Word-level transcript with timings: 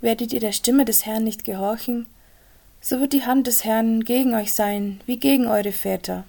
werdet 0.00 0.32
ihr 0.32 0.40
der 0.40 0.52
Stimme 0.52 0.84
des 0.84 1.06
Herrn 1.06 1.24
nicht 1.24 1.44
gehorchen, 1.44 2.06
so 2.80 3.00
wird 3.00 3.12
die 3.12 3.24
Hand 3.24 3.46
des 3.46 3.64
Herrn 3.64 4.04
gegen 4.04 4.34
euch 4.34 4.54
sein, 4.54 5.00
wie 5.06 5.18
gegen 5.18 5.46
eure 5.46 5.72
Väter. 5.72 6.24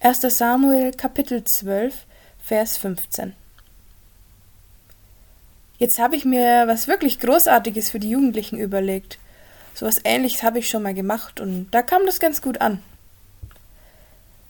1. 0.00 0.20
Samuel 0.22 0.92
Kapitel 0.92 1.44
12, 1.44 2.06
Vers 2.42 2.76
15 2.76 3.34
Jetzt 5.78 5.98
habe 5.98 6.16
ich 6.16 6.24
mir 6.24 6.64
was 6.66 6.88
wirklich 6.88 7.18
Großartiges 7.20 7.90
für 7.90 7.98
die 7.98 8.10
Jugendlichen 8.10 8.58
überlegt. 8.58 9.18
So 9.74 9.86
was 9.86 10.00
ähnliches 10.04 10.42
habe 10.42 10.58
ich 10.58 10.68
schon 10.68 10.82
mal 10.82 10.94
gemacht 10.94 11.40
und 11.40 11.68
da 11.70 11.82
kam 11.82 12.06
das 12.06 12.20
ganz 12.20 12.42
gut 12.42 12.60
an. 12.60 12.82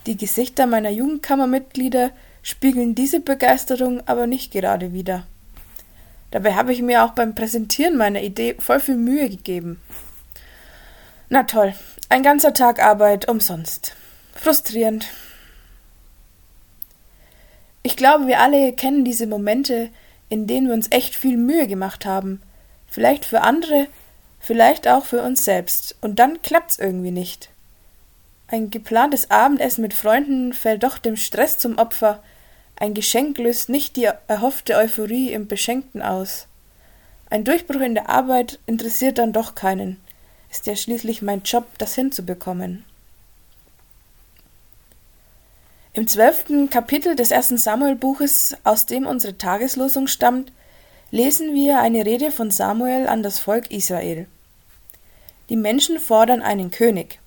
Die 0.07 0.17
Gesichter 0.17 0.67
meiner 0.67 0.91
Jugendkammermitglieder 0.91 2.11
spiegeln 2.43 2.95
diese 2.95 3.21
Begeisterung 3.21 4.03
aber 4.07 4.27
nicht 4.27 4.53
gerade 4.53 4.93
wider. 4.93 5.27
Dabei 6.33 6.55
habe 6.55 6.73
ich 6.73 6.83
mir 6.83 7.05
auch 7.05 7.13
beim 7.13 7.35
Präsentieren 7.35 7.97
meiner 7.97 8.23
Idee 8.23 8.57
voll 8.59 8.81
viel 8.81 8.97
Mühe 8.97 9.29
gegeben. 9.29 9.81
Na 11.29 11.45
toll, 11.45 11.75
ein 12.09 12.23
ganzer 12.23 12.53
Tag 12.55 12.83
Arbeit 12.83 13.29
umsonst. 13.29 13.95
Frustrierend. 14.35 15.07
Ich 17.83 17.97
glaube, 17.97 18.27
wir 18.27 18.41
alle 18.41 18.73
kennen 18.73 19.05
diese 19.05 19.27
Momente, 19.27 19.91
in 20.29 20.47
denen 20.47 20.69
wir 20.69 20.75
uns 20.75 20.91
echt 20.91 21.15
viel 21.15 21.37
Mühe 21.37 21.67
gemacht 21.67 22.07
haben. 22.07 22.41
Vielleicht 22.89 23.27
für 23.27 23.43
andere, 23.43 23.89
vielleicht 24.41 24.89
auch 24.89 25.05
für 25.05 25.23
uns 25.23 25.45
selbst. 25.45 25.97
Und 26.01 26.19
dann 26.19 26.41
klappt's 26.43 26.79
irgendwie 26.79 27.11
nicht. 27.11 27.51
Ein 28.49 28.71
geplantes 28.71 29.31
Abendessen 29.31 29.83
mit 29.83 29.93
Freunden 29.95 30.55
fällt 30.55 30.83
doch 30.83 30.97
dem 30.97 31.17
Stress 31.17 31.59
zum 31.59 31.77
Opfer. 31.77 32.23
Ein 32.83 32.95
Geschenk 32.95 33.39
löst 33.39 33.69
nicht 33.69 33.95
die 33.95 34.09
erhoffte 34.27 34.75
Euphorie 34.75 35.31
im 35.31 35.47
Beschenkten 35.47 36.03
aus. 36.03 36.49
Ein 37.31 37.45
Durchbruch 37.45 37.81
in 37.81 37.95
der 37.95 38.09
Arbeit 38.09 38.59
interessiert 38.67 39.19
dann 39.19 39.33
doch 39.33 39.55
keinen. 39.55 40.01
Ist 40.51 40.67
ja 40.67 40.75
schließlich 40.75 41.23
mein 41.23 41.43
Job, 41.45 41.65
das 41.79 41.95
hinzubekommen. 41.95 42.85
Im 45.93 46.09
zwölften 46.09 46.71
Kapitel 46.71 47.15
des 47.15 47.31
ersten 47.31 47.57
Samuel-Buches, 47.57 48.57
aus 48.65 48.85
dem 48.85 49.07
unsere 49.07 49.39
Tageslosung 49.39 50.09
stammt, 50.09 50.51
lesen 51.13 51.55
wir 51.55 51.79
eine 51.79 52.05
Rede 52.05 52.33
von 52.33 52.51
Samuel 52.51 53.07
an 53.07 53.23
das 53.23 53.39
Volk 53.39 53.71
Israel. 53.71 54.27
Die 55.51 55.57
Menschen 55.57 56.01
fordern 56.01 56.43
einen 56.43 56.73
König. 56.73 57.21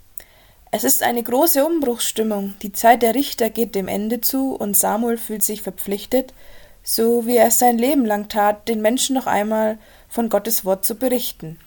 Es 0.78 0.84
ist 0.84 1.04
eine 1.04 1.24
große 1.24 1.66
Umbruchsstimmung, 1.66 2.54
die 2.62 2.74
Zeit 2.74 3.02
der 3.02 3.16
Richter 3.16 3.50
geht 3.50 3.76
dem 3.76 3.88
Ende 3.88 4.20
zu 4.20 4.54
und 4.54 4.78
Samuel 4.78 5.18
fühlt 5.18 5.42
sich 5.42 5.62
verpflichtet, 5.62 6.34
so 6.84 7.26
wie 7.26 7.38
er 7.38 7.48
es 7.48 7.60
sein 7.60 7.78
Leben 7.78 8.04
lang 8.04 8.28
tat, 8.28 8.68
den 8.68 8.82
Menschen 8.82 9.16
noch 9.16 9.26
einmal 9.26 9.78
von 10.10 10.28
Gottes 10.28 10.66
Wort 10.66 10.84
zu 10.84 10.96
berichten. 10.96 11.58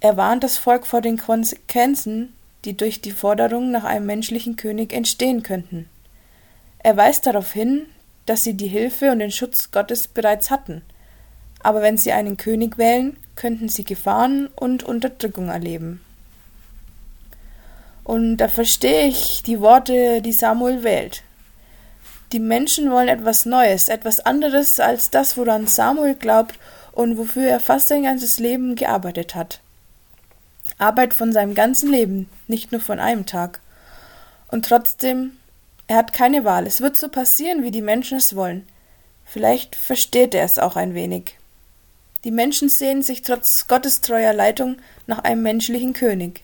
Er 0.00 0.18
warnt 0.18 0.44
das 0.44 0.58
Volk 0.58 0.86
vor 0.86 1.00
den 1.00 1.16
Konsequenzen, 1.16 2.34
die 2.66 2.76
durch 2.76 3.00
die 3.00 3.10
Forderung 3.10 3.70
nach 3.70 3.84
einem 3.84 4.04
menschlichen 4.04 4.56
König 4.56 4.92
entstehen 4.92 5.42
könnten. 5.42 5.88
Er 6.80 6.98
weist 6.98 7.24
darauf 7.24 7.54
hin, 7.54 7.86
dass 8.26 8.44
sie 8.44 8.52
die 8.52 8.68
Hilfe 8.68 9.12
und 9.12 9.20
den 9.20 9.30
Schutz 9.30 9.70
Gottes 9.70 10.08
bereits 10.08 10.50
hatten, 10.50 10.82
aber 11.60 11.80
wenn 11.80 11.96
sie 11.96 12.12
einen 12.12 12.36
König 12.36 12.76
wählen, 12.76 13.16
könnten 13.34 13.70
sie 13.70 13.86
Gefahren 13.86 14.48
und 14.48 14.82
Unterdrückung 14.82 15.48
erleben. 15.48 16.02
Und 18.04 18.36
da 18.36 18.48
verstehe 18.48 19.06
ich 19.08 19.42
die 19.42 19.60
Worte, 19.60 20.20
die 20.20 20.32
Samuel 20.32 20.84
wählt. 20.84 21.22
Die 22.32 22.40
Menschen 22.40 22.90
wollen 22.90 23.08
etwas 23.08 23.46
Neues, 23.46 23.88
etwas 23.88 24.20
anderes 24.20 24.78
als 24.78 25.10
das, 25.10 25.36
woran 25.36 25.66
Samuel 25.66 26.14
glaubt 26.14 26.58
und 26.92 27.16
wofür 27.16 27.48
er 27.48 27.60
fast 27.60 27.88
sein 27.88 28.02
ganzes 28.02 28.38
Leben 28.38 28.76
gearbeitet 28.76 29.34
hat. 29.34 29.60
Arbeit 30.78 31.14
von 31.14 31.32
seinem 31.32 31.54
ganzen 31.54 31.90
Leben, 31.90 32.28
nicht 32.46 32.72
nur 32.72 32.80
von 32.80 32.98
einem 32.98 33.26
Tag. 33.26 33.60
Und 34.48 34.66
trotzdem, 34.66 35.32
er 35.86 35.96
hat 35.96 36.12
keine 36.12 36.44
Wahl. 36.44 36.66
Es 36.66 36.80
wird 36.80 36.98
so 36.98 37.08
passieren, 37.08 37.62
wie 37.62 37.70
die 37.70 37.82
Menschen 37.82 38.18
es 38.18 38.36
wollen. 38.36 38.66
Vielleicht 39.24 39.76
versteht 39.76 40.34
er 40.34 40.44
es 40.44 40.58
auch 40.58 40.76
ein 40.76 40.94
wenig. 40.94 41.38
Die 42.24 42.30
Menschen 42.30 42.68
sehnen 42.68 43.02
sich 43.02 43.22
trotz 43.22 43.66
Gottes 43.68 44.00
treuer 44.00 44.32
Leitung 44.32 44.76
nach 45.06 45.20
einem 45.20 45.42
menschlichen 45.42 45.92
König. 45.92 46.42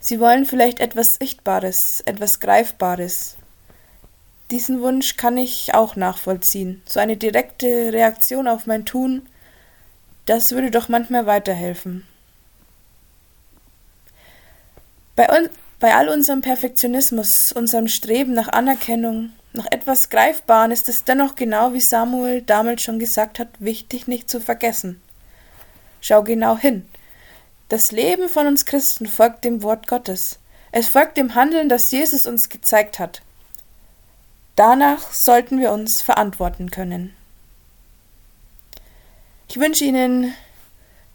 Sie 0.00 0.20
wollen 0.20 0.46
vielleicht 0.46 0.80
etwas 0.80 1.14
Sichtbares, 1.14 2.02
etwas 2.06 2.40
Greifbares. 2.40 3.36
Diesen 4.50 4.80
Wunsch 4.80 5.16
kann 5.16 5.36
ich 5.36 5.74
auch 5.74 5.96
nachvollziehen. 5.96 6.82
So 6.86 7.00
eine 7.00 7.16
direkte 7.16 7.92
Reaktion 7.92 8.48
auf 8.48 8.66
mein 8.66 8.86
Tun, 8.86 9.28
das 10.26 10.52
würde 10.52 10.70
doch 10.70 10.88
manchmal 10.88 11.26
weiterhelfen. 11.26 12.06
Bei, 15.16 15.28
un 15.28 15.48
bei 15.80 15.94
all 15.94 16.08
unserem 16.08 16.42
Perfektionismus, 16.42 17.52
unserem 17.52 17.88
Streben 17.88 18.34
nach 18.34 18.48
Anerkennung, 18.48 19.30
nach 19.52 19.66
etwas 19.70 20.10
Greifbaren 20.10 20.70
ist 20.70 20.88
es 20.88 21.04
dennoch 21.04 21.34
genau 21.34 21.72
wie 21.72 21.80
Samuel 21.80 22.42
damals 22.42 22.82
schon 22.82 22.98
gesagt 22.98 23.38
hat, 23.38 23.48
wichtig 23.58 24.06
nicht 24.06 24.30
zu 24.30 24.40
vergessen. 24.40 25.00
Schau 26.00 26.22
genau 26.22 26.56
hin. 26.56 26.86
Das 27.68 27.92
Leben 27.92 28.30
von 28.30 28.46
uns 28.46 28.64
Christen 28.64 29.06
folgt 29.06 29.44
dem 29.44 29.62
Wort 29.62 29.86
Gottes. 29.88 30.38
Es 30.72 30.88
folgt 30.88 31.18
dem 31.18 31.34
Handeln, 31.34 31.68
das 31.68 31.90
Jesus 31.90 32.26
uns 32.26 32.48
gezeigt 32.48 32.98
hat. 32.98 33.20
Danach 34.56 35.12
sollten 35.12 35.60
wir 35.60 35.72
uns 35.72 36.00
verantworten 36.00 36.70
können. 36.70 37.14
Ich 39.48 39.58
wünsche 39.58 39.84
Ihnen 39.84 40.32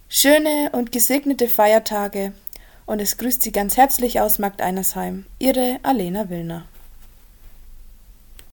schöne 0.09 0.69
und 0.73 0.91
gesegnete 0.91 1.47
Feiertage 1.47 2.33
und 2.85 3.01
es 3.01 3.17
grüßt 3.17 3.41
Sie 3.41 3.51
ganz 3.51 3.75
herzlich 3.75 4.21
aus 4.21 4.37
Markt 4.37 4.61
Einersheim, 4.61 5.25
Ihre 5.39 5.79
Alena 5.83 6.29
Willner. 6.29 6.65